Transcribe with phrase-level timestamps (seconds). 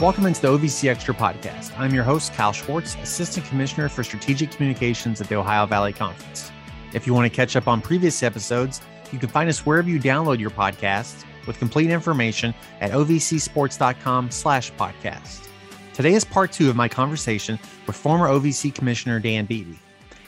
[0.00, 1.78] Welcome into the OVC Extra podcast.
[1.78, 6.50] I'm your host, Kyle Schwartz, Assistant Commissioner for Strategic Communications at the Ohio Valley Conference.
[6.94, 8.80] If you want to catch up on previous episodes,
[9.12, 14.72] you can find us wherever you download your podcasts with complete information at ovcsports.com slash
[14.72, 15.46] podcast.
[15.92, 19.76] Today is part two of my conversation with former OVC Commissioner Dan Beebe.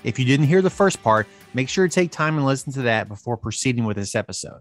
[0.05, 2.83] If you didn't hear the first part, make sure to take time and listen to
[2.83, 4.61] that before proceeding with this episode.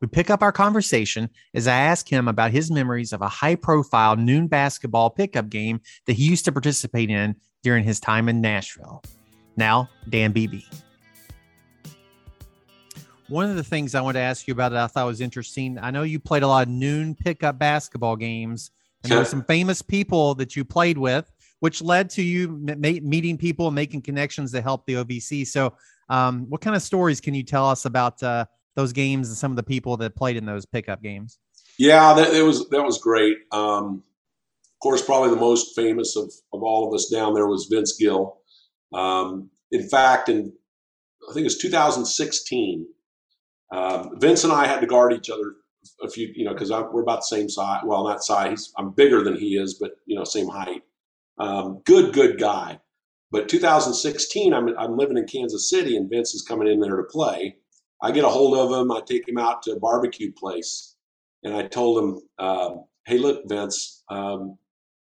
[0.00, 3.54] We pick up our conversation as I ask him about his memories of a high
[3.54, 8.40] profile noon basketball pickup game that he used to participate in during his time in
[8.40, 9.02] Nashville.
[9.58, 10.62] Now, Dan Beebe.
[13.28, 15.78] One of the things I wanted to ask you about that I thought was interesting,
[15.78, 18.70] I know you played a lot of noon pickup basketball games,
[19.02, 22.48] and there were some famous people that you played with, which led to you
[22.78, 25.46] meeting people and making connections that helped the OVC.
[25.46, 25.74] So,
[26.08, 28.46] um, what kind of stories can you tell us about uh,
[28.76, 31.38] those games and some of the people that played in those pickup games?
[31.78, 33.38] Yeah, that it was that was great.
[33.52, 34.02] Um,
[34.64, 37.96] of course, probably the most famous of, of all of us down there was Vince
[37.98, 38.38] Gill.
[38.92, 40.52] Um, in fact, in
[41.28, 42.86] I think it was 2016,
[43.72, 45.54] um, Vince and I had to guard each other
[46.02, 47.82] a few, you know, because we're about the same size.
[47.84, 48.72] Well, not size.
[48.76, 50.82] I'm bigger than he is, but you know, same height.
[51.38, 52.80] Um, good, good guy.
[53.30, 57.04] But 2016, I'm I'm living in Kansas City, and Vince is coming in there to
[57.04, 57.56] play.
[58.02, 58.90] I get a hold of him.
[58.92, 60.96] I take him out to a barbecue place,
[61.42, 64.58] and I told him, um, "Hey, look, Vince, um,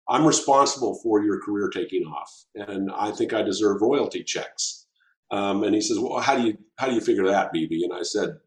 [0.09, 4.87] I'm responsible for your career taking off, and I think I deserve royalty checks."
[5.31, 7.95] Um, and he says, "Well, how do you how do you figure that, Beebe?" And
[7.95, 8.41] I said,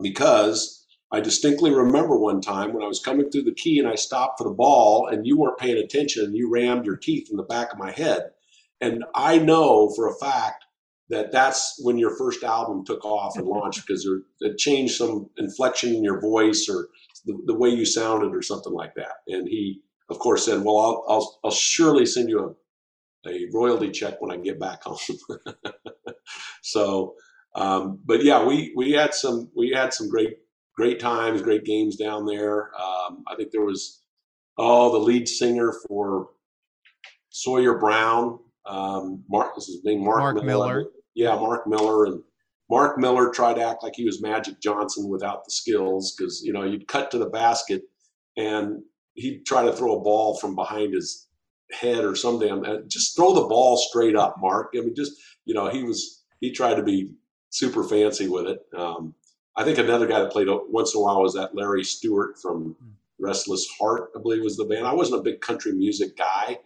[0.00, 0.82] "Because."
[1.12, 4.38] I distinctly remember one time when I was coming through the key and I stopped
[4.38, 7.44] for the ball and you weren't paying attention and you rammed your teeth in the
[7.44, 8.32] back of my head.
[8.80, 10.65] And I know for a fact
[11.08, 14.08] that that's when your first album took off and launched because
[14.40, 16.88] it changed some inflection in your voice or
[17.24, 19.18] the, the, way you sounded or something like that.
[19.28, 22.56] And he, of course, said, "Well, I'll I'll, I'll surely send you
[23.24, 24.98] a, a royalty check when I get back home."
[26.62, 27.14] so,
[27.54, 30.38] um, but yeah, we we had some we had some great
[30.74, 32.70] great times, great games down there.
[32.78, 34.02] Um, I think there was
[34.58, 36.30] oh the lead singer for
[37.30, 38.38] Sawyer Brown.
[38.66, 40.66] Um, Mark, this is name Mark, Mark Miller.
[40.66, 42.22] Miller yeah, Mark Miller and
[42.70, 46.52] Mark Miller tried to act like he was Magic Johnson without the skills because you
[46.52, 47.82] know you'd cut to the basket
[48.36, 48.82] and
[49.14, 51.26] he'd try to throw a ball from behind his
[51.72, 54.74] head or some damn uh, just throw the ball straight up, Mark.
[54.76, 55.12] I mean, just
[55.46, 57.10] you know he was he tried to be
[57.50, 58.60] super fancy with it.
[58.76, 59.14] Um,
[59.56, 62.76] I think another guy that played once in a while was that Larry Stewart from
[63.18, 64.86] Restless Heart, I believe was the band.
[64.86, 66.58] I wasn't a big country music guy,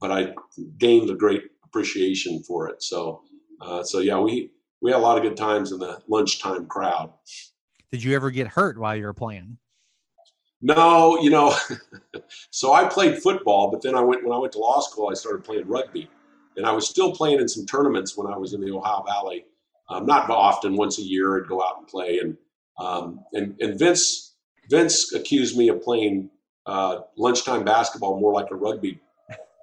[0.00, 0.34] but I
[0.78, 2.82] gained a great appreciation for it.
[2.82, 3.22] So
[3.60, 7.12] uh, so yeah, we we had a lot of good times in the lunchtime crowd.
[7.90, 9.58] Did you ever get hurt while you were playing?
[10.60, 11.54] No, you know,
[12.50, 15.14] so I played football, but then I went when I went to law school, I
[15.14, 16.08] started playing rugby,
[16.56, 19.44] and I was still playing in some tournaments when I was in the Ohio Valley.
[19.88, 22.36] Um, not often, once a year, I'd go out and play, and
[22.78, 24.34] um, and and Vince
[24.68, 26.30] Vince accused me of playing
[26.66, 29.00] uh, lunchtime basketball more like a rugby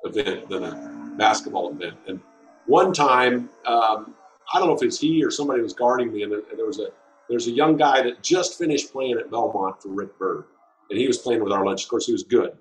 [0.05, 2.19] event than a basketball event, and
[2.65, 4.15] one time, um,
[4.53, 6.87] I don't know if it's he or somebody was guarding me, and there was a
[7.29, 10.45] there's a young guy that just finished playing at Belmont for Rick Byrd,
[10.89, 11.83] and he was playing with our lunch.
[11.83, 12.51] Of course, he was good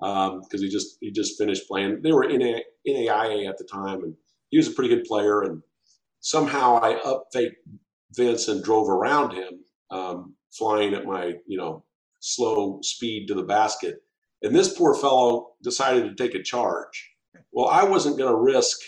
[0.00, 2.02] because um, he just he just finished playing.
[2.02, 4.14] They were in a, NAIA at the time, and
[4.50, 5.42] he was a pretty good player.
[5.42, 5.62] And
[6.20, 7.56] somehow I up faked
[8.12, 11.84] Vince and drove around him, um, flying at my you know
[12.20, 14.02] slow speed to the basket.
[14.42, 17.10] And this poor fellow decided to take a charge.
[17.52, 18.78] Well, I wasn't going to risk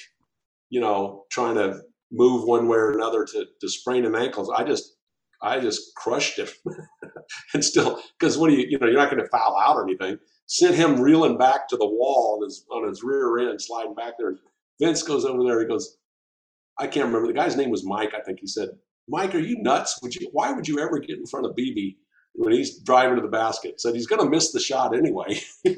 [0.71, 4.51] you know, trying to move one way or another to, to sprain an ankles.
[4.55, 4.97] I just,
[5.43, 6.49] I just crushed him
[7.55, 9.85] and still, cause what do you, you know, you're not going to foul out or
[9.85, 10.19] anything.
[10.47, 14.15] Sent him reeling back to the wall on his, on his rear end, sliding back
[14.19, 14.37] there.
[14.81, 15.61] Vince goes over there.
[15.61, 15.99] He goes,
[16.79, 17.27] I can't remember.
[17.27, 18.13] The guy's name was Mike.
[18.15, 18.71] I think he said,
[19.09, 19.99] Mike, are you nuts?
[20.03, 21.97] Would you, why would you ever get in front of Beebe
[22.35, 23.81] when he's driving to the basket?
[23.81, 25.41] Said he's going to miss the shot anyway.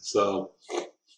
[0.00, 0.52] so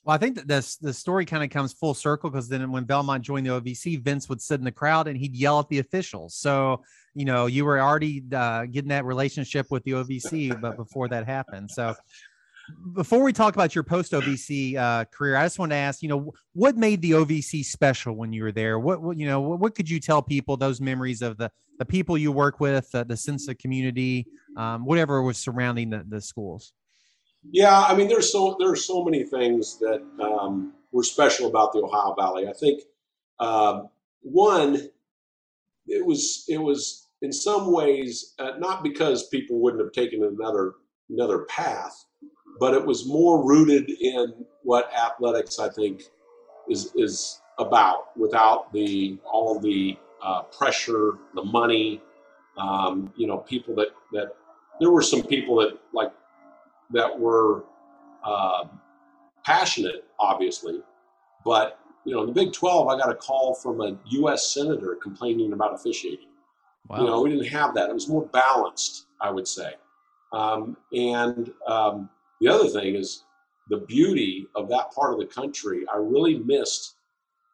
[0.06, 2.84] well, I think that this the story kind of comes full circle because then when
[2.84, 5.80] Belmont joined the OVC, Vince would sit in the crowd and he'd yell at the
[5.80, 6.36] officials.
[6.36, 6.84] So
[7.14, 11.26] you know you were already uh, getting that relationship with the OVC, but before that
[11.26, 11.72] happened.
[11.72, 11.96] So
[12.92, 16.08] before we talk about your post OVC uh, career, I just want to ask, you
[16.08, 18.78] know, what made the OVC special when you were there?
[18.78, 21.84] What, what you know, what, what, could you tell people those memories of the the
[21.84, 24.26] people you work with, uh, the sense of community,
[24.56, 26.72] um, whatever was surrounding the, the schools?
[27.50, 31.80] Yeah, I mean, there's so there's so many things that um, were special about the
[31.80, 32.48] Ohio Valley.
[32.48, 32.82] I think
[33.38, 33.82] uh,
[34.22, 34.88] one,
[35.86, 40.74] it was it was in some ways uh, not because people wouldn't have taken another
[41.08, 42.04] another path,
[42.58, 46.02] but it was more rooted in what athletics I think
[46.68, 52.00] is is about without the all the uh, pressure, the money.
[52.58, 54.34] Um, you know, people that that
[54.80, 56.12] there were some people that like
[56.90, 57.64] that were
[58.24, 58.64] uh,
[59.44, 60.80] passionate, obviously,
[61.44, 64.54] but you know, in the Big 12, I got a call from a U.S.
[64.54, 66.28] senator complaining about officiating.
[66.88, 67.00] Wow.
[67.00, 67.90] You know, we didn't have that.
[67.90, 69.72] It was more balanced, I would say.
[70.32, 72.08] Um, and um,
[72.40, 73.24] the other thing is
[73.68, 75.84] the beauty of that part of the country.
[75.92, 76.94] I really missed.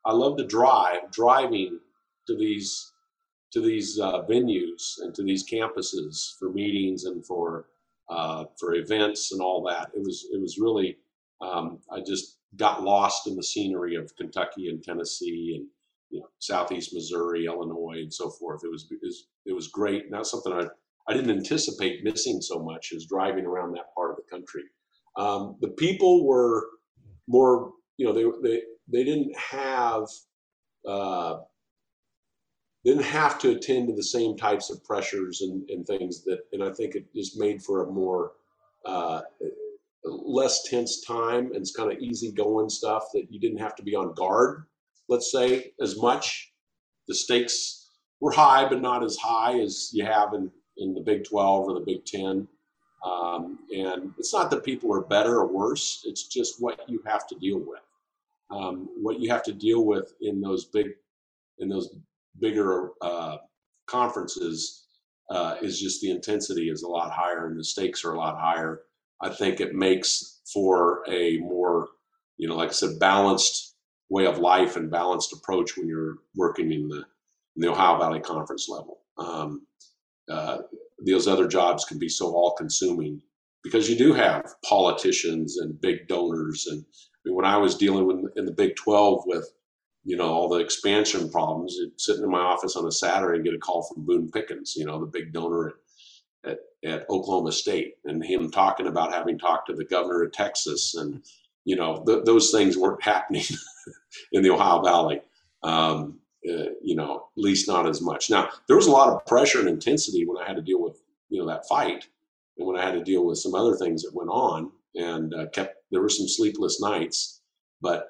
[0.05, 1.79] I love to drive, driving
[2.27, 2.93] to these
[3.53, 7.67] to these uh, venues and to these campuses for meetings and for
[8.09, 9.91] uh, for events and all that.
[9.95, 10.99] It was it was really
[11.41, 15.67] um, I just got lost in the scenery of Kentucky and Tennessee and
[16.11, 18.63] you know southeast Missouri, Illinois, and so forth.
[18.65, 20.11] It was it was, it was great.
[20.11, 20.67] Not something I
[21.09, 24.63] I didn't anticipate missing so much is driving around that part of the country.
[25.17, 26.67] Um, the people were
[27.29, 30.05] more you know they they they didn't have
[30.87, 31.39] uh,
[32.85, 36.63] didn't have to attend to the same types of pressures and, and things that and
[36.63, 38.33] I think it just made for a more
[38.85, 39.23] uh,
[40.05, 43.83] less tense time and it's kind of easy going stuff that you didn't have to
[43.83, 44.65] be on guard,
[45.09, 46.53] let's say, as much.
[47.09, 47.91] The stakes
[48.21, 51.75] were high, but not as high as you have in, in the Big 12 or
[51.75, 52.47] the Big 10.
[53.05, 57.27] Um, and it's not that people are better or worse, it's just what you have
[57.29, 57.81] to deal with.
[58.51, 60.91] Um, what you have to deal with in those big,
[61.59, 61.97] in those
[62.41, 63.37] bigger uh,
[63.87, 64.87] conferences
[65.31, 68.39] uh, is just the intensity is a lot higher and the stakes are a lot
[68.39, 68.83] higher
[69.23, 71.89] I think it makes for a more,
[72.37, 73.77] you know, like I said, balanced
[74.11, 77.05] way of life and balanced approach when you're working in the,
[77.57, 78.99] in the Ohio Valley Conference level.
[79.17, 79.67] Um,
[80.29, 80.59] uh,
[81.07, 83.23] those other jobs can be so all consuming
[83.63, 86.67] because you do have politicians and big donors.
[86.69, 89.49] And I mean, when I was dealing with in the Big 12 with,
[90.05, 93.55] you know, all the expansion problems, sitting in my office on a Saturday and get
[93.55, 95.75] a call from Boone Pickens, you know, the big donor at
[96.45, 100.95] at, at Oklahoma State and him talking about having talked to the governor of Texas
[100.95, 101.23] and
[101.65, 103.45] you know th- those things weren't happening
[104.33, 105.21] in the Ohio Valley.
[105.63, 106.19] Um,
[106.49, 108.29] uh, you know, at least not as much.
[108.29, 111.01] Now there was a lot of pressure and intensity when I had to deal with
[111.29, 112.09] you know that fight,
[112.59, 115.47] and when I had to deal with some other things that went on, and uh,
[115.51, 117.43] kept there were some sleepless nights,
[117.81, 118.09] but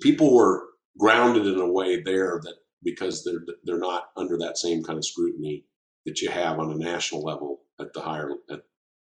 [0.00, 0.64] people were
[0.98, 5.04] grounded in a way there that because they're they're not under that same kind of
[5.04, 5.64] scrutiny
[6.06, 8.62] that you have on a national level at the higher at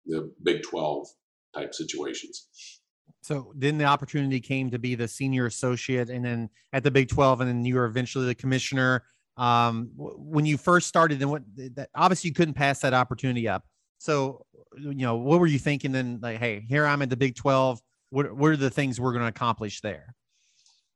[0.07, 1.09] the Big 12
[1.55, 2.81] type situations.
[3.23, 7.09] So then the opportunity came to be the senior associate, and then at the Big
[7.09, 9.05] 12, and then you were eventually the commissioner.
[9.37, 13.65] Um, when you first started, and what that, obviously you couldn't pass that opportunity up.
[13.99, 14.47] So,
[14.79, 16.21] you know, what were you thinking then?
[16.23, 17.81] Like, hey, here I'm at the Big 12.
[18.11, 20.15] What, what are the things we're going to accomplish there?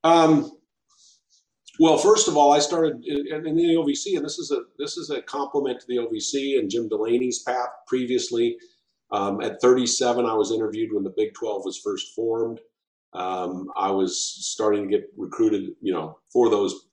[0.05, 0.51] Um,
[1.81, 4.99] well, first of all, I started in, in, the OVC, and this is a this
[4.99, 8.59] is a compliment to the OVC and Jim Delaney's path previously.
[9.11, 12.61] Um, at 37, I was interviewed when the Big 12 was first formed.
[13.15, 16.89] Um, I was starting to get recruited, you know, for those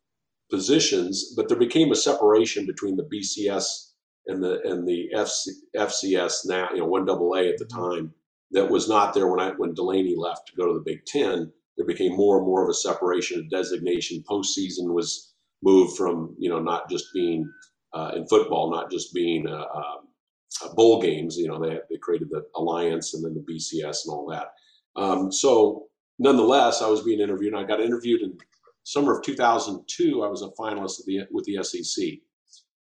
[0.50, 3.92] positions, but there became a separation between the BCS
[4.28, 7.78] and the and the FC, FCS now, you know, one double A at the mm-hmm.
[7.78, 8.14] time
[8.52, 11.52] that was not there when I when Delaney left to go to the Big Ten
[11.78, 14.24] there became more and more of a separation of designation.
[14.30, 17.50] Postseason was moved from you know not just being
[17.94, 21.38] uh, in football, not just being uh, uh, bowl games.
[21.38, 24.54] You know they they created the alliance and then the BCS and all that.
[24.96, 25.88] Um, so
[26.20, 27.54] nonetheless, I was being interviewed.
[27.54, 28.38] and I got interviewed in
[28.84, 30.24] summer of 2002.
[30.24, 32.20] I was a finalist the, with the SEC,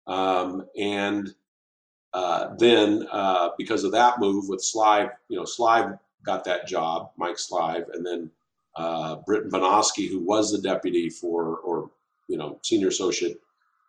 [0.07, 1.29] um, and
[2.13, 7.11] uh, then uh, because of that move with Slive, you know Slive got that job,
[7.17, 8.31] Mike Slive, and then
[8.77, 11.91] uh, Britton Banowsky, who was the deputy for, or
[12.27, 13.37] you know, senior associate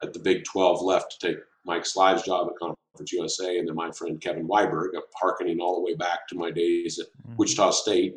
[0.02, 3.74] at the Big 12, left to take Mike Slive's job at Conference USA, and then
[3.74, 4.88] my friend Kevin Weiberg,
[5.20, 7.36] harkening all the way back to my days at mm-hmm.
[7.36, 8.16] Wichita State,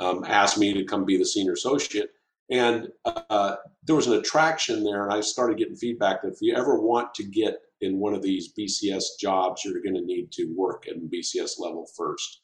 [0.00, 2.10] um, asked me to come be the senior associate.
[2.50, 6.54] And uh, there was an attraction there, and I started getting feedback that if you
[6.54, 10.54] ever want to get in one of these BCS jobs, you're going to need to
[10.56, 12.40] work at BCS level first.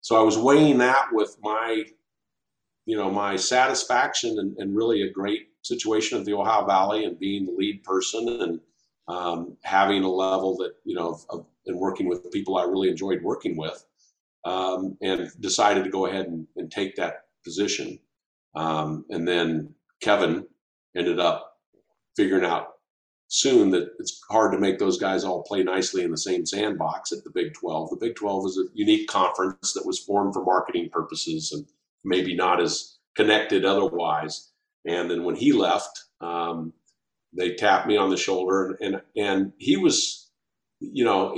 [0.00, 1.84] So I was weighing that with my
[2.86, 7.18] you know, my satisfaction and, and, really a great situation of the Ohio Valley and
[7.18, 8.60] being the lead person and
[9.08, 12.88] um, having a level that, you know, of, of, and working with people I really
[12.88, 13.84] enjoyed working with
[14.44, 17.98] um, and decided to go ahead and, and take that position.
[18.54, 20.46] Um, and then Kevin
[20.96, 21.58] ended up
[22.16, 22.74] figuring out
[23.28, 27.10] soon that it's hard to make those guys all play nicely in the same sandbox
[27.10, 27.90] at the Big 12.
[27.90, 31.66] The Big 12 is a unique conference that was formed for marketing purposes and
[32.06, 34.52] maybe not as connected otherwise.
[34.86, 36.72] And then when he left, um,
[37.36, 40.30] they tapped me on the shoulder, and, and and he was,
[40.80, 41.36] you know,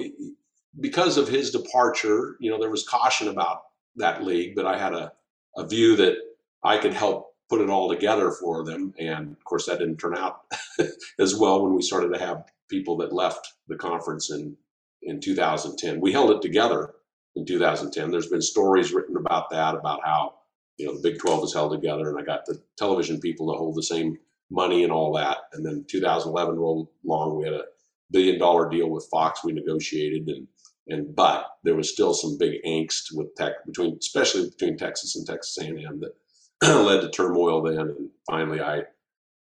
[0.81, 3.63] because of his departure, you know, there was caution about
[3.97, 5.13] that league, but I had a,
[5.57, 6.15] a view that
[6.63, 8.95] I could help put it all together for them.
[8.99, 10.43] And of course, that didn't turn out
[11.19, 14.57] as well when we started to have people that left the conference in,
[15.03, 16.01] in 2010.
[16.01, 16.95] We held it together
[17.35, 18.11] in 2010.
[18.11, 20.35] There's been stories written about that, about how,
[20.79, 23.59] you know, the Big 12 is held together, and I got the television people to
[23.59, 24.19] hold the same
[24.51, 25.39] money and all that.
[25.53, 27.37] And then 2011 rolled along.
[27.37, 27.65] We had a
[28.11, 30.47] billion dollar deal with Fox we negotiated, and
[30.89, 35.27] and but there was still some big angst with tech between, especially between Texas and
[35.27, 36.15] Texas A&M that
[36.63, 37.79] led to turmoil then.
[37.79, 38.85] And finally, I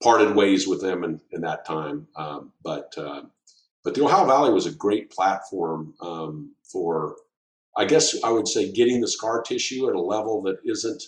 [0.01, 2.07] parted ways with them in, in that time.
[2.15, 3.23] Um, but uh,
[3.83, 7.17] but the Ohio Valley was a great platform um, for,
[7.77, 11.03] I guess I would say, getting the scar tissue at a level that isn't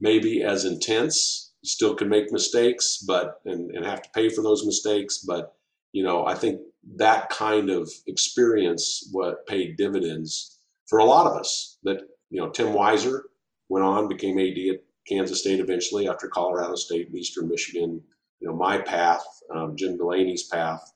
[0.00, 1.52] maybe as intense.
[1.64, 5.18] still can make mistakes, but and, and have to pay for those mistakes.
[5.18, 5.54] But
[5.92, 6.60] you know, I think
[6.96, 11.78] that kind of experience what paid dividends for a lot of us.
[11.84, 13.20] That you know, Tim Weiser
[13.68, 18.02] went on, became AD at Kansas State eventually after Colorado State and Eastern Michigan.
[18.40, 20.92] You know, my path, um, Jim Delaney's path.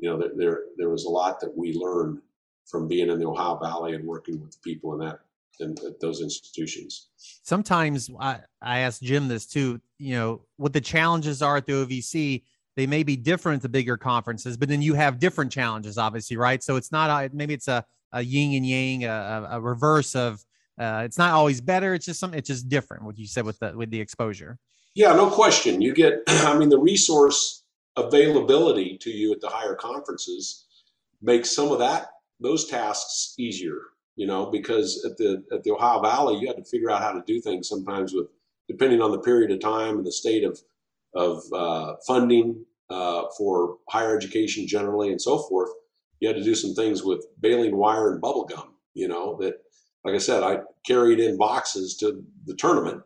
[0.00, 2.20] You know, there, there there was a lot that we learned
[2.66, 5.20] from being in the Ohio Valley and working with people in that
[5.58, 7.08] in, at those institutions.
[7.16, 9.80] Sometimes I, I ask Jim this too.
[9.98, 12.44] You know, what the challenges are at the OVC.
[12.76, 16.36] They may be different at the bigger conferences, but then you have different challenges, obviously,
[16.36, 16.62] right?
[16.62, 20.44] So it's not a, maybe it's a, a yin and yang, a, a reverse of
[20.78, 21.92] uh, it's not always better.
[21.94, 22.38] It's just something.
[22.38, 23.04] It's just different.
[23.04, 24.58] What you said with the with the exposure.
[24.94, 25.82] Yeah, no question.
[25.82, 26.22] You get.
[26.26, 27.64] I mean, the resource
[27.96, 30.66] availability to you at the higher conferences
[31.20, 32.06] makes some of that
[32.40, 33.78] those tasks easier.
[34.20, 37.12] You know, because at the at the Ohio Valley, you had to figure out how
[37.12, 38.26] to do things sometimes with
[38.68, 40.60] depending on the period of time and the state of
[41.14, 45.70] of uh, funding uh, for higher education generally and so forth.
[46.20, 48.74] You had to do some things with baling wire and bubble gum.
[48.92, 49.54] You know that
[50.04, 53.02] like I said, I carried in boxes to the tournament.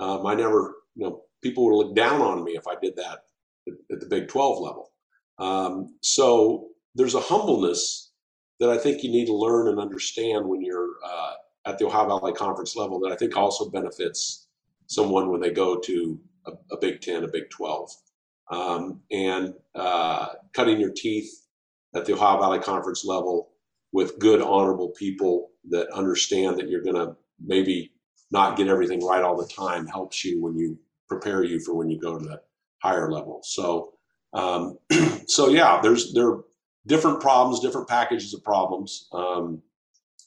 [0.00, 3.18] Um, I never, you know, people would look down on me if I did that
[3.68, 4.90] at, at the Big 12 level.
[5.38, 8.09] Um, so there's a humbleness
[8.60, 11.32] that I think you need to learn and understand when you're uh,
[11.66, 14.46] at the Ohio Valley Conference level that I think also benefits
[14.86, 17.90] someone when they go to a, a Big 10, a Big 12.
[18.50, 21.46] Um, and uh, cutting your teeth
[21.94, 23.50] at the Ohio Valley Conference level
[23.92, 27.92] with good, honorable people that understand that you're going to maybe
[28.30, 31.90] not get everything right all the time helps you when you prepare you for when
[31.90, 32.44] you go to that
[32.82, 33.40] higher level.
[33.42, 33.94] So,
[34.32, 34.78] um,
[35.26, 36.38] so yeah, there's there
[36.86, 39.62] different problems, different packages of problems um,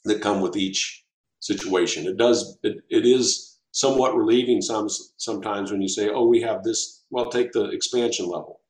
[0.06, 1.04] that come with each
[1.40, 2.08] situation.
[2.08, 6.64] It does it, it is somewhat relieving some sometimes when you say, oh, we have
[6.64, 7.04] this.
[7.10, 8.62] Well, take the expansion level.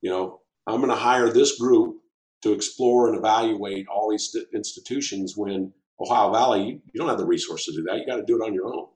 [0.00, 1.96] You know, I'm going to hire this group
[2.42, 7.26] to explore and evaluate all these institutions when Ohio Valley, you, you don't have the
[7.26, 7.98] resources to do that.
[7.98, 8.86] You got to do it on your own.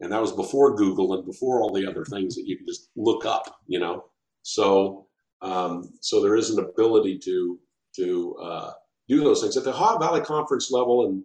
[0.00, 2.90] And that was before Google and before all the other things that you can just
[2.96, 4.04] look up, you know.
[4.42, 5.06] So,
[5.42, 7.58] um, so there is an ability to
[7.96, 8.72] to uh,
[9.08, 11.24] do those things at the Ohio Valley Conference level, and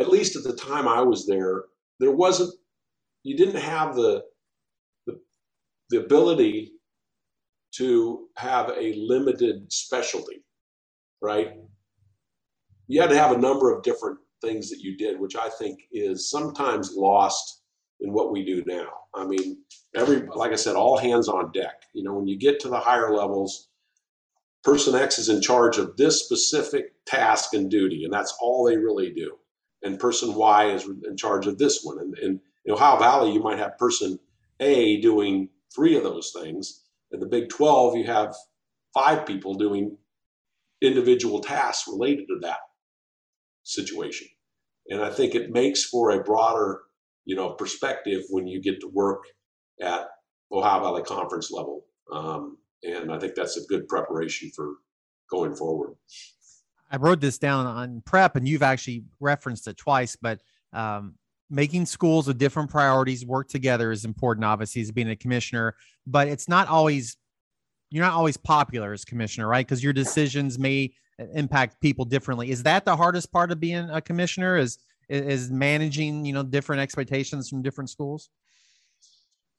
[0.00, 1.64] at least at the time I was there,
[2.00, 2.54] there wasn't.
[3.24, 4.24] You didn't have the
[5.06, 5.20] the,
[5.90, 6.72] the ability
[7.76, 10.36] to have a limited specialty
[11.22, 11.54] right?
[12.88, 15.80] You had to have a number of different things that you did, which I think
[15.92, 17.62] is sometimes lost
[18.00, 18.88] in what we do now.
[19.14, 19.58] I mean,
[19.96, 21.84] every like I said, all hands on deck.
[21.94, 23.69] You know, when you get to the higher levels,
[24.62, 28.76] person X is in charge of this specific task and duty, and that's all they
[28.76, 29.36] really do.
[29.82, 31.98] And person Y is in charge of this one.
[31.98, 34.18] And, in Ohio Valley, you might have person
[34.60, 36.84] A doing three of those things.
[37.10, 38.36] In the Big 12, you have
[38.92, 39.96] five people doing
[40.82, 42.58] individual tasks related to that
[43.62, 44.28] situation.
[44.88, 46.80] And I think it makes for a broader,
[47.24, 49.24] you know, perspective when you get to work
[49.80, 50.08] at
[50.52, 51.86] Ohio Valley Conference level.
[52.12, 54.74] Um, and I think that's a good preparation for
[55.30, 55.94] going forward.
[56.90, 60.40] I wrote this down on prep, and you've actually referenced it twice, but
[60.72, 61.14] um,
[61.48, 66.28] making schools with different priorities work together is important, obviously, as being a commissioner, but
[66.28, 67.16] it's not always
[67.90, 69.66] you're not always popular as commissioner, right?
[69.66, 70.92] Because your decisions may
[71.34, 72.50] impact people differently.
[72.50, 74.56] Is that the hardest part of being a commissioner?
[74.56, 78.30] Is is managing you know different expectations from different schools?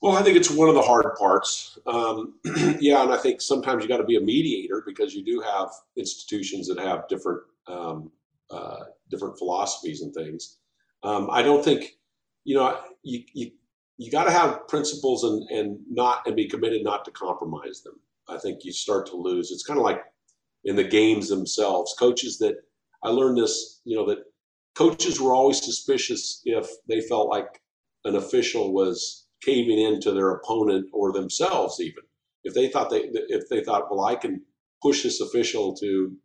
[0.01, 1.77] Well, I think it's one of the hard parts.
[1.85, 2.33] Um,
[2.79, 5.69] yeah, and I think sometimes you got to be a mediator because you do have
[5.95, 8.11] institutions that have different um,
[8.49, 8.79] uh,
[9.11, 10.57] different philosophies and things.
[11.03, 11.97] Um, I don't think
[12.43, 13.51] you know you you,
[13.97, 17.99] you got to have principles and and not and be committed not to compromise them.
[18.27, 19.51] I think you start to lose.
[19.51, 20.01] It's kind of like
[20.63, 21.95] in the games themselves.
[21.97, 22.55] Coaches that
[23.03, 24.19] I learned this, you know, that
[24.73, 27.61] coaches were always suspicious if they felt like
[28.05, 32.03] an official was caving into their opponent or themselves even.
[32.43, 34.41] If they thought they if they thought well i can
[34.81, 36.15] push this official to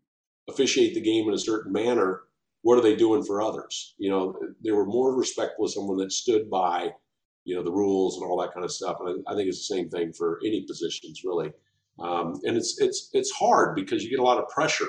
[0.49, 2.23] officiate the game in a certain manner
[2.67, 3.95] what are they doing for others?
[3.97, 6.91] You know they were more respectful of someone that stood by
[7.45, 8.97] you know the rules and all that kind of stuff.
[8.99, 11.53] And i, I think it's the same thing for any positions really.
[12.01, 14.89] Um, and it's it's it's hard because you get a lot of pressure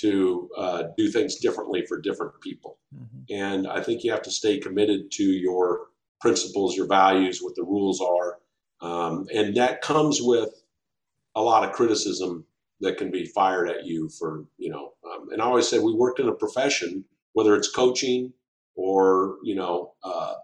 [0.00, 2.78] to uh, do things differently for different people.
[2.94, 3.34] Mm-hmm.
[3.34, 5.88] and i think you have to stay committed to your
[6.20, 8.38] principles, your values, what the rules are.
[8.80, 10.50] Um, and that comes with
[11.34, 12.44] a lot of criticism
[12.80, 15.94] that can be fired at you for, you know, um, and I always say we
[15.94, 18.32] worked in a profession, whether it's coaching
[18.76, 20.34] or, you know, uh,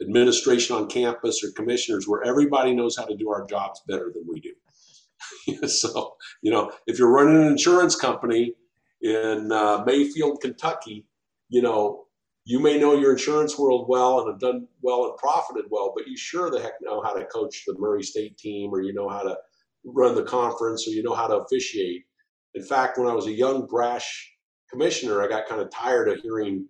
[0.00, 4.24] administration on campus or commissioners, where everybody knows how to do our jobs better than
[4.28, 5.66] we do.
[5.68, 8.54] so, you know, if you're running an insurance company
[9.00, 11.06] in uh, Mayfield, Kentucky,
[11.48, 12.04] you know,
[12.44, 16.08] you may know your insurance world well and have done well and profited well, but
[16.08, 19.08] you sure the heck know how to coach the Murray State team or you know
[19.08, 19.36] how to
[19.84, 22.02] run the conference or you know how to officiate.
[22.54, 24.32] In fact, when I was a young, brash
[24.70, 26.66] commissioner, I got kind of tired of hearing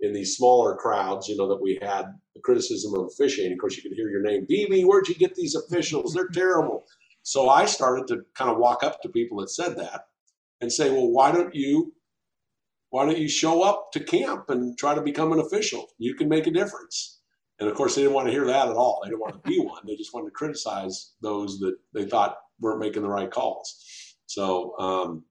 [0.00, 3.52] in these smaller crowds, you know, that we had the criticism of officiating.
[3.52, 6.12] Of course, you could hear your name, Beebe, where'd you get these officials?
[6.12, 6.84] They're terrible.
[7.22, 10.02] So I started to kind of walk up to people that said that
[10.60, 11.92] and say, well, why don't you
[12.90, 15.86] why don't you show up to camp and try to become an official?
[15.98, 17.20] You can make a difference.
[17.58, 19.00] And of course, they didn't want to hear that at all.
[19.02, 19.82] They didn't want to be one.
[19.86, 23.82] They just wanted to criticize those that they thought weren't making the right calls.
[24.26, 25.24] So um,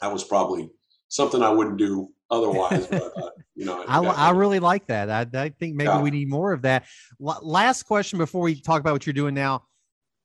[0.00, 0.70] that was probably
[1.08, 2.86] something I wouldn't do otherwise.
[2.86, 5.10] but, uh, you know, I, I, really like that.
[5.10, 6.00] I, I think maybe yeah.
[6.00, 6.86] we need more of that.
[7.18, 9.64] last question before we talk about what you're doing now.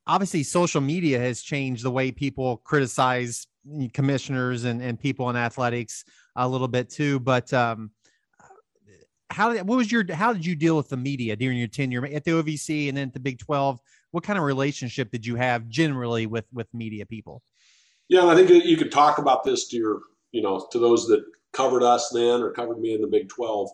[0.06, 3.48] Obviously, social media has changed the way people criticize
[3.94, 6.04] commissioners and, and people in athletics
[6.36, 7.20] a little bit too.
[7.20, 7.92] But um,
[9.30, 12.06] how did what was your how did you deal with the media during your tenure
[12.06, 13.80] at the OVC and then at the Big Twelve?
[14.12, 17.42] What kind of relationship did you have generally with with media people?
[18.10, 21.24] Yeah, I think you could talk about this to your you know to those that
[21.52, 23.70] covered us then or covered me in the Big Twelve.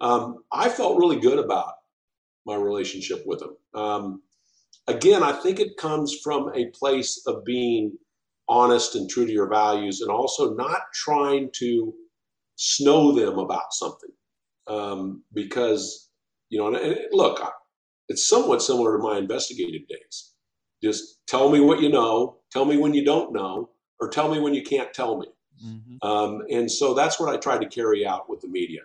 [0.00, 1.74] Um, I felt really good about
[2.44, 3.56] my relationship with them.
[3.74, 4.22] Um,
[4.88, 7.96] again, I think it comes from a place of being
[8.48, 11.94] honest and true to your values and also not trying to
[12.56, 14.10] snow them about something.
[14.66, 16.08] Um, because
[16.48, 17.40] you know and, and look
[18.08, 20.32] it's somewhat similar to my investigative days.
[20.82, 24.40] Just tell me what you know tell me when you don't know or tell me
[24.40, 25.26] when you can't tell me.
[25.64, 26.06] Mm-hmm.
[26.06, 28.80] um, and so that's what i tried to carry out with the media.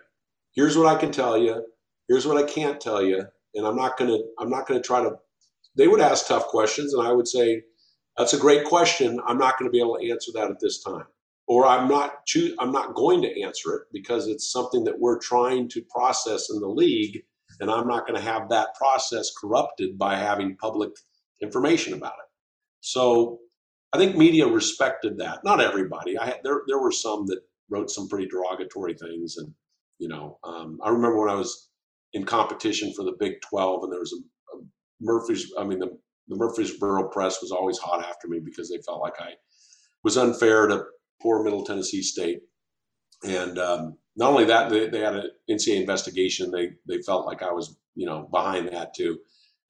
[0.54, 1.64] Here's what i can tell you
[2.08, 4.86] here's what i can't tell you and i'm not going to i'm not going to
[4.86, 5.16] try to
[5.76, 7.62] they would ask tough questions and i would say
[8.20, 9.18] that's a great question.
[9.26, 11.06] I'm not going to be able to answer that at this time
[11.50, 15.18] or I'm not choo- I'm not going to answer it because it's something that we're
[15.18, 17.24] trying to process in the league,
[17.58, 20.90] and I'm not going to have that process corrupted by having public
[21.42, 22.28] information about it.
[22.82, 23.40] So
[23.92, 25.40] I think media respected that.
[25.42, 26.16] Not everybody.
[26.16, 29.52] I there there were some that wrote some pretty derogatory things, and
[29.98, 31.68] you know um, I remember when I was
[32.12, 34.60] in competition for the Big 12, and there was a, a
[35.00, 35.50] Murphy's.
[35.58, 39.20] I mean the the Murfreesboro press was always hot after me because they felt like
[39.20, 39.32] I
[40.04, 40.84] was unfair to
[41.20, 42.42] poor Middle Tennessee State.
[43.24, 46.50] And um, not only that, they, they had an NCAA investigation.
[46.50, 49.18] They they felt like I was you know behind that too.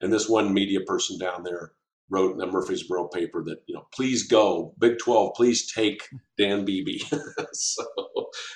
[0.01, 1.73] And this one media person down there
[2.09, 6.65] wrote in the Murfreesboro paper that you know please go Big Twelve, please take Dan
[6.65, 6.99] Beebe.
[7.53, 7.85] so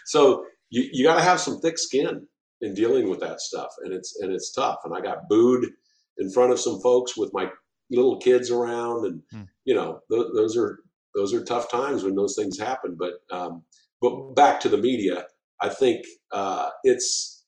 [0.06, 2.28] so you, you got to have some thick skin
[2.62, 4.80] in dealing with that stuff, and it's and it's tough.
[4.86, 5.70] And I got booed
[6.18, 7.50] in front of some folks with my
[7.92, 9.42] little kids around, and hmm.
[9.66, 10.80] you know th- those are
[11.16, 12.98] those are tough times when those things happen.
[13.00, 13.64] But um,
[14.02, 15.26] but back to the media,
[15.62, 17.46] I think uh, it's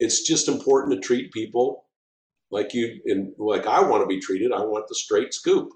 [0.00, 1.86] it's just important to treat people
[2.50, 4.52] like you and like I want to be treated.
[4.52, 5.70] I want the straight scoop.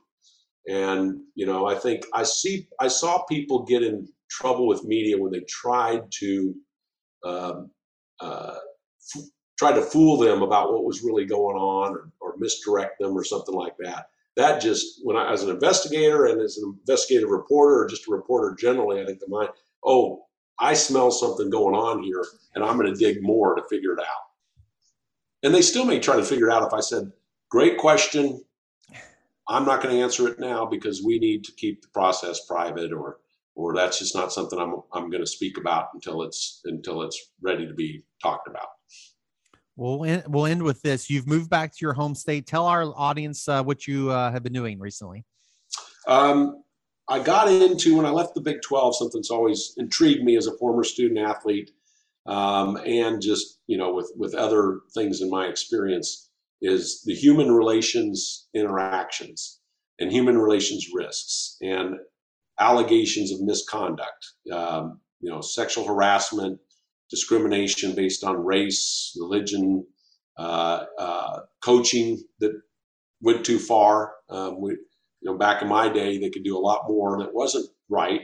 [0.69, 5.19] And you know, I think I see I saw people get in trouble with media
[5.19, 6.55] when they tried to
[7.25, 7.71] um,
[8.21, 8.57] uh,
[9.17, 13.25] f- to fool them about what was really going on or, or misdirect them or
[13.25, 17.83] something like that that just when I as an investigator and as an investigative reporter
[17.83, 19.51] or just a reporter generally, I think the mind,
[19.85, 20.25] oh,
[20.59, 24.01] I smell something going on here, and I'm going to dig more to figure it
[24.01, 24.23] out.
[25.43, 27.13] And they still may try to figure it out if I said,
[27.51, 28.45] "Great question,
[29.49, 32.93] I'm not going to answer it now because we need to keep the process private,
[32.93, 33.19] or
[33.55, 37.21] or that's just not something I'm I'm going to speak about until it's until it's
[37.41, 38.69] ready to be talked about.
[39.77, 41.09] We'll end, we'll end with this.
[41.09, 42.47] You've moved back to your home state.
[42.47, 45.25] Tell our audience uh, what you uh, have been doing recently.
[46.07, 46.63] Um,
[47.09, 50.47] I got into when I left the Big 12, something that's always intrigued me as
[50.47, 51.71] a former student athlete,
[52.27, 56.31] um, and just you know with with other things in my experience
[56.61, 59.61] is the human relations interactions
[59.99, 61.97] and human relations risks and
[62.61, 66.59] allegations of misconduct, um, you know, sexual harassment,
[67.13, 69.87] discrimination based on race, religion,
[70.39, 72.53] uh, uh, coaching that
[73.21, 74.15] went too far.
[74.31, 77.35] Um, we, you know, back in my day, they could do a lot more that
[77.35, 78.23] wasn't right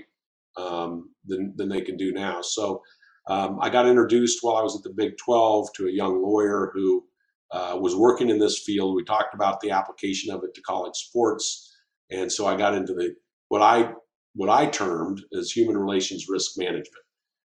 [0.56, 2.40] um, than, than they can do now.
[2.40, 2.82] So
[3.28, 6.70] um, I got introduced while I was at the Big 12 to a young lawyer
[6.72, 7.04] who
[7.52, 8.96] uh, was working in this field.
[8.96, 11.76] We talked about the application of it to college sports,
[12.10, 13.14] and so I got into the
[13.48, 13.92] what I
[14.34, 17.04] what I termed as human relations risk management.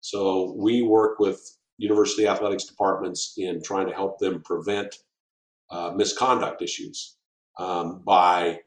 [0.04, 1.40] So we work with
[1.78, 4.96] university athletics departments in trying to help them prevent
[5.72, 7.16] uh, misconduct issues
[7.58, 8.60] um, by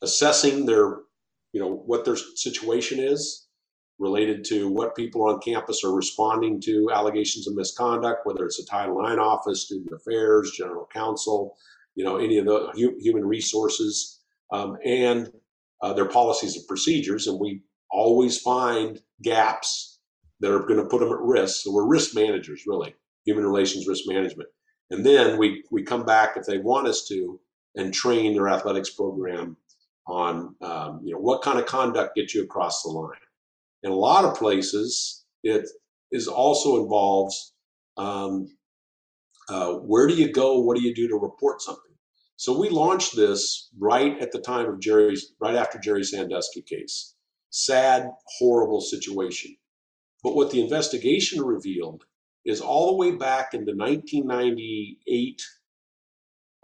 [0.00, 0.98] assessing their,
[1.52, 3.48] you know, what their situation is
[3.98, 8.64] related to what people on campus are responding to allegations of misconduct, whether it's a
[8.64, 11.56] Title IX office, student affairs, general counsel,
[11.96, 14.20] you know, any of the hu- human resources,
[14.52, 15.32] um, and
[15.82, 17.26] uh, their policies and procedures.
[17.26, 19.93] And we always find gaps
[20.44, 21.62] that are going to put them at risk.
[21.62, 24.50] So we're risk managers, really, human relations risk management.
[24.90, 27.40] And then we, we come back if they want us to
[27.74, 29.56] and train their athletics program
[30.06, 33.16] on um, you know what kind of conduct gets you across the line.
[33.84, 35.66] In a lot of places, it
[36.12, 37.54] is also involves
[37.96, 38.54] um,
[39.48, 40.60] uh, where do you go?
[40.60, 41.80] What do you do to report something?
[42.36, 47.14] So we launched this right at the time of Jerry's, right after Jerry Sandusky case.
[47.48, 49.56] Sad, horrible situation.
[50.24, 52.04] But what the investigation revealed
[52.46, 55.42] is all the way back into 1998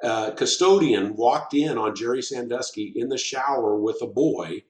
[0.02, 4.62] uh, custodian walked in on Jerry Sandusky in the shower with a boy,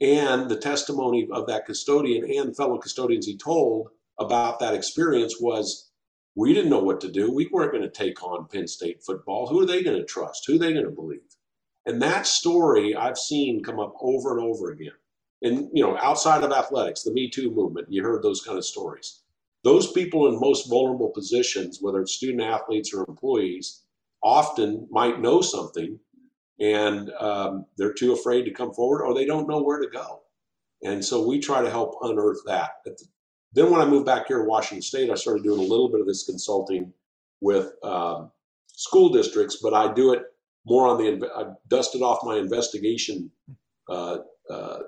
[0.00, 3.88] and the testimony of that custodian and fellow custodians he told
[4.20, 5.90] about that experience was
[6.36, 7.32] we didn't know what to do.
[7.32, 9.48] We weren't going to take on Penn State football.
[9.48, 10.44] Who are they going to trust?
[10.46, 11.36] Who are they going to believe?
[11.86, 14.92] And that story I've seen come up over and over again.
[15.42, 18.64] And, you know, outside of athletics, the Me Too movement, you heard those kind of
[18.64, 19.20] stories.
[19.64, 23.82] Those people in most vulnerable positions, whether it's student athletes or employees,
[24.22, 25.98] often might know something
[26.60, 30.22] and um, they're too afraid to come forward or they don't know where to go.
[30.82, 32.84] And so we try to help unearth that.
[33.52, 36.00] Then when I moved back here to Washington State, I started doing a little bit
[36.00, 36.92] of this consulting
[37.40, 38.30] with um,
[38.66, 40.22] school districts, but I do it
[40.66, 43.30] more on the, I dusted off my investigation
[43.88, 44.18] uh,
[44.50, 44.78] uh,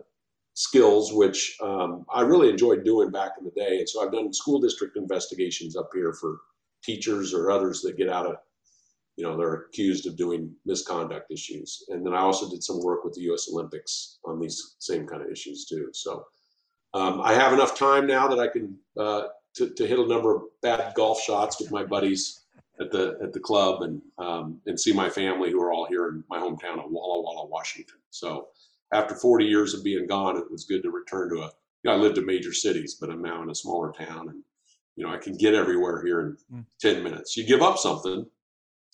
[0.61, 3.79] skills, which um, I really enjoyed doing back in the day.
[3.79, 6.40] And so I've done school district investigations up here for
[6.85, 8.37] teachers or others that get out of
[9.16, 11.85] you know, they're accused of doing misconduct issues.
[11.88, 13.49] And then I also did some work with the U.S.
[13.53, 15.90] Olympics on these same kind of issues too.
[15.92, 16.25] So
[16.94, 19.25] um, I have enough time now that I can uh,
[19.57, 22.44] to, to, hit a number of bad golf shots with my buddies
[22.81, 26.09] at the at the club and um, and see my family who are all here
[26.09, 27.99] in my hometown of Walla Walla, Washington.
[28.09, 28.49] So
[28.92, 31.50] after 40 years of being gone, it was good to return to a.
[31.83, 34.42] You know, I lived in major cities, but I'm now in a smaller town, and
[34.96, 36.64] you know I can get everywhere here in mm.
[36.81, 37.37] 10 minutes.
[37.37, 38.26] You give up something,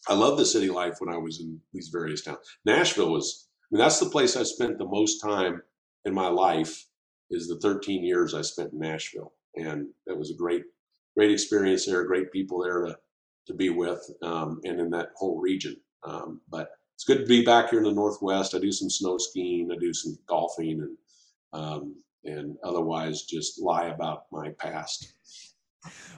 [0.08, 2.38] I love the city life when I was in these various towns.
[2.64, 5.62] Nashville was, I mean, that's the place I spent the most time
[6.04, 6.86] in my life
[7.30, 9.32] is the 13 years I spent in Nashville.
[9.56, 10.62] And that was a great,
[11.16, 12.96] great experience there, great people there to,
[13.48, 15.76] to be with um, and in that whole region.
[16.04, 18.54] Um, but it's good to be back here in the Northwest.
[18.54, 20.96] I do some snow skiing, I do some golfing and,
[21.52, 25.12] um, and otherwise just lie about my past.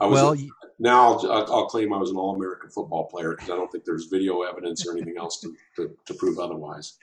[0.01, 3.31] I was well, a, now I'll, I'll, claim I was an All American football player
[3.31, 6.95] because I don't think there's video evidence or anything else to, to, to, prove otherwise.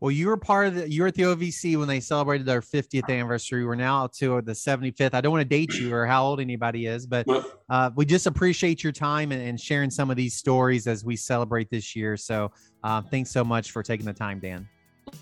[0.00, 2.60] Well, you were part of the, you were at the OVC when they celebrated their
[2.60, 3.64] 50th anniversary.
[3.64, 5.12] We're now to the 75th.
[5.12, 7.26] I don't want to date you or how old anybody is, but
[7.68, 11.16] uh, we just appreciate your time and, and, sharing some of these stories as we
[11.16, 12.16] celebrate this year.
[12.16, 12.52] So
[12.84, 14.68] uh, thanks so much for taking the time, Dan.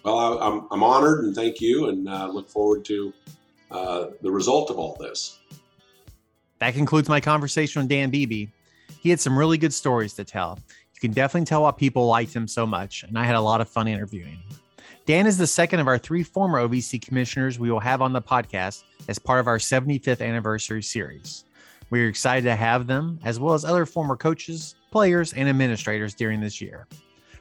[0.05, 3.15] Well, I, am I'm, I'm honored and thank you and uh, look forward to
[3.71, 5.39] uh, the result of all this.
[6.59, 8.49] That concludes my conversation with Dan Beebe.
[9.01, 10.59] He had some really good stories to tell.
[10.69, 13.61] You can definitely tell why people liked him so much, and I had a lot
[13.61, 14.61] of fun interviewing him.
[15.07, 18.21] Dan is the second of our three former OVC commissioners we will have on the
[18.21, 21.45] podcast as part of our 75th anniversary series.
[21.91, 26.13] We are excited to have them, as well as other former coaches, players, and administrators
[26.13, 26.89] during this year.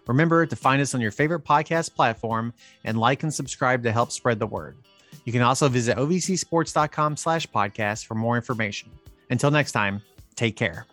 [0.05, 4.11] Remember to find us on your favorite podcast platform and like and subscribe to help
[4.11, 4.77] spread the word.
[5.23, 8.91] You can also visit ovcsports.com slash podcast for more information.
[9.31, 10.03] Until next time,
[10.35, 10.85] take care.